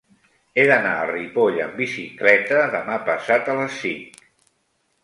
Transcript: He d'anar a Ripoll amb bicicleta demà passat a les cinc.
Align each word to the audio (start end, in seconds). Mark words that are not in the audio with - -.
He 0.55 0.63
d'anar 0.69 0.93
a 1.01 1.03
Ripoll 1.09 1.61
amb 1.67 1.77
bicicleta 1.83 2.65
demà 2.79 2.99
passat 3.13 3.55
a 3.57 3.61
les 3.63 3.79
cinc. 3.85 4.23